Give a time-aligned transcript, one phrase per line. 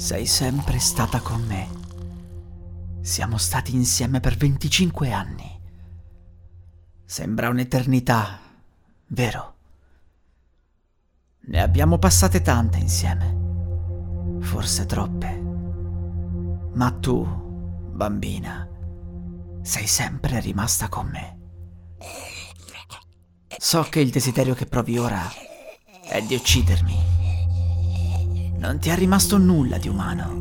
[0.00, 1.68] Sei sempre stata con me.
[3.02, 5.60] Siamo stati insieme per 25 anni.
[7.04, 8.40] Sembra un'eternità,
[9.08, 9.56] vero?
[11.40, 15.38] Ne abbiamo passate tante insieme, forse troppe.
[16.72, 17.22] Ma tu,
[17.92, 18.66] bambina,
[19.60, 21.38] sei sempre rimasta con me.
[23.58, 25.30] So che il desiderio che provi ora
[26.04, 27.09] è di uccidermi.
[28.60, 30.38] Non ti è rimasto nulla di umano.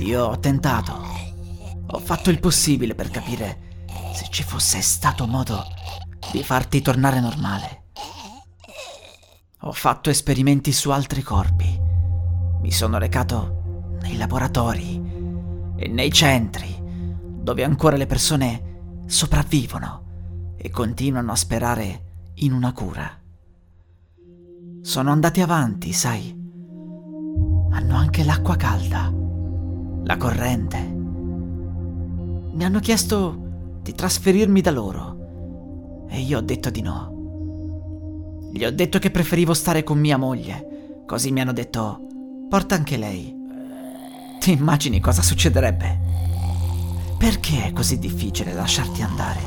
[0.00, 1.00] Io ho tentato.
[1.86, 5.64] Ho fatto il possibile per capire se ci fosse stato modo
[6.32, 7.82] di farti tornare normale.
[9.60, 11.80] Ho fatto esperimenti su altri corpi.
[12.60, 15.00] Mi sono recato nei laboratori
[15.76, 23.08] e nei centri dove ancora le persone sopravvivono e continuano a sperare in una cura.
[24.82, 26.42] Sono andati avanti, sai
[27.74, 29.12] hanno anche l'acqua calda,
[30.04, 30.78] la corrente.
[32.52, 38.50] Mi hanno chiesto di trasferirmi da loro e io ho detto di no.
[38.52, 42.06] Gli ho detto che preferivo stare con mia moglie, così mi hanno detto
[42.48, 43.34] porta anche lei.
[44.38, 45.98] Ti immagini cosa succederebbe?
[47.18, 49.40] Perché è così difficile lasciarti andare?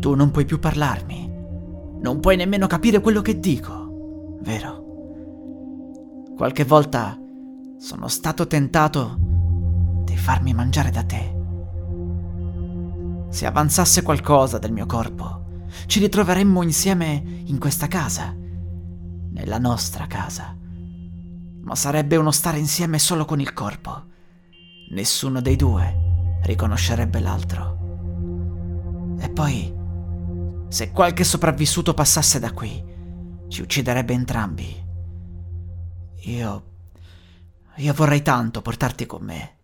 [0.00, 1.30] Tu non puoi più parlarmi,
[2.00, 4.83] non puoi nemmeno capire quello che dico, vero?
[6.36, 7.16] Qualche volta
[7.78, 9.16] sono stato tentato
[10.04, 11.32] di farmi mangiare da te.
[13.28, 20.56] Se avanzasse qualcosa del mio corpo, ci ritroveremmo insieme in questa casa, nella nostra casa.
[21.62, 24.06] Ma sarebbe uno stare insieme solo con il corpo.
[24.90, 29.16] Nessuno dei due riconoscerebbe l'altro.
[29.20, 29.72] E poi,
[30.66, 32.84] se qualche sopravvissuto passasse da qui,
[33.46, 34.83] ci ucciderebbe entrambi.
[36.26, 36.62] Io...
[37.76, 39.56] Io vorrei tanto portarti con me,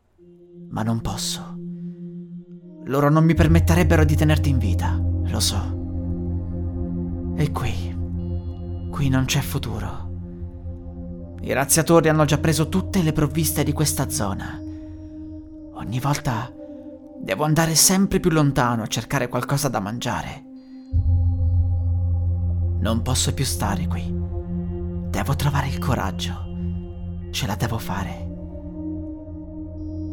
[0.71, 1.56] ma non posso.
[2.84, 5.78] Loro non mi permetterebbero di tenerti in vita, lo so.
[7.37, 7.98] E qui...
[8.91, 10.09] Qui non c'è futuro.
[11.41, 14.60] I razziatori hanno già preso tutte le provviste di questa zona.
[15.75, 16.53] Ogni volta
[17.22, 20.44] devo andare sempre più lontano a cercare qualcosa da mangiare.
[22.81, 24.12] Non posso più stare qui.
[25.09, 26.48] Devo trovare il coraggio
[27.30, 28.28] Ce la devo fare.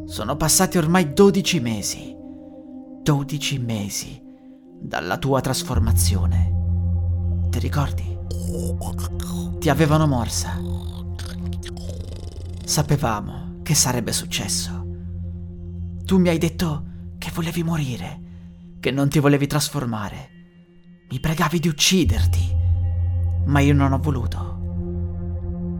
[0.07, 2.15] Sono passati ormai 12 mesi.
[3.03, 4.21] 12 mesi
[4.79, 6.53] dalla tua trasformazione.
[7.49, 8.17] Ti ricordi?
[9.59, 10.59] Ti avevano morsa.
[12.63, 14.85] Sapevamo che sarebbe successo.
[16.05, 16.85] Tu mi hai detto
[17.17, 18.21] che volevi morire,
[18.79, 20.29] che non ti volevi trasformare.
[21.09, 22.55] Mi pregavi di ucciderti,
[23.45, 24.56] ma io non ho voluto.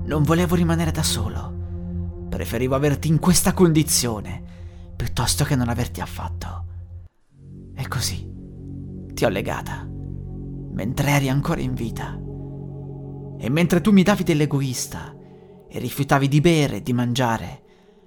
[0.08, 2.28] Non volevo rimanere da solo.
[2.30, 4.42] Preferivo averti in questa condizione
[4.96, 6.66] piuttosto che non averti affatto.
[7.76, 8.26] E così
[9.14, 12.18] ti ho legata, mentre eri ancora in vita.
[13.38, 15.14] E mentre tu mi davi dell'egoista
[15.68, 17.64] e rifiutavi di bere e di mangiare,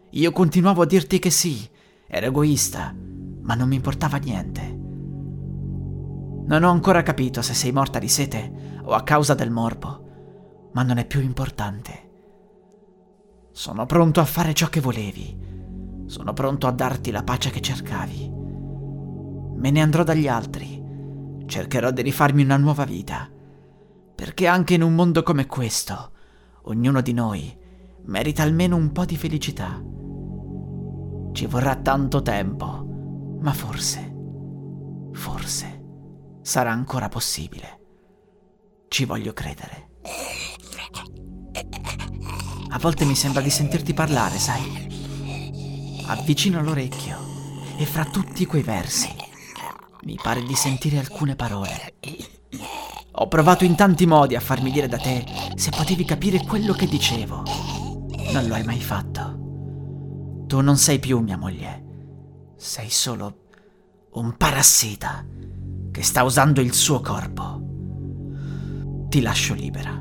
[0.09, 1.69] io continuavo a dirti che sì,
[2.07, 2.95] ero egoista,
[3.43, 4.63] ma non mi importava niente.
[6.47, 10.09] Non ho ancora capito se sei morta di sete o a causa del morbo
[10.73, 12.09] ma non è più importante.
[13.53, 15.49] Sono pronto a fare ciò che volevi.
[16.07, 18.31] Sono pronto a darti la pace che cercavi.
[19.57, 20.83] Me ne andrò dagli altri.
[21.47, 23.29] Cercherò di rifarmi una nuova vita.
[24.15, 26.13] Perché anche in un mondo come questo,
[26.63, 27.59] ognuno di noi
[28.05, 29.83] merita almeno un po' di felicità.
[31.33, 32.87] Ci vorrà tanto tempo,
[33.41, 34.15] ma forse,
[35.13, 35.85] forse
[36.43, 37.79] sarà ancora possibile.
[38.89, 39.90] Ci voglio credere.
[42.71, 46.03] A volte mi sembra di sentirti parlare, sai?
[46.07, 47.19] Avvicino l'orecchio
[47.77, 49.21] e fra tutti quei versi
[50.05, 51.95] mi pare di sentire alcune parole.
[53.13, 56.87] Ho provato in tanti modi a farmi dire da te se potevi capire quello che
[56.87, 57.43] dicevo.
[58.33, 60.45] Non lo hai mai fatto.
[60.47, 61.85] Tu non sei più mia moglie.
[62.57, 63.49] Sei solo
[64.13, 65.25] un parassita
[65.91, 67.59] che sta usando il suo corpo.
[69.09, 70.01] Ti lascio libera,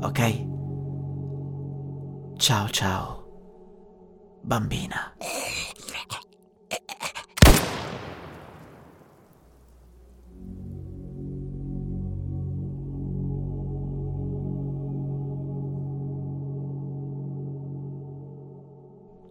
[0.00, 0.48] ok?
[2.40, 5.14] Ciao ciao, bambina.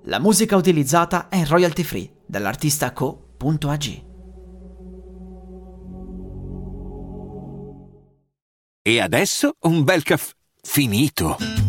[0.03, 4.03] La musica utilizzata è royalty free dall'artista co.ag.
[8.83, 11.68] E adesso un bel caffè finito.